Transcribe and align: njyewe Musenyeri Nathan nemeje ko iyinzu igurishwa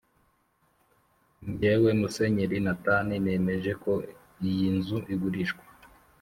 njyewe 1.49 1.89
Musenyeri 1.99 2.57
Nathan 2.65 3.07
nemeje 3.27 3.71
ko 3.83 3.91
iyinzu 4.47 4.97
igurishwa 5.13 5.63